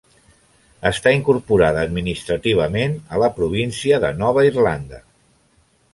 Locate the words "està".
0.89-1.11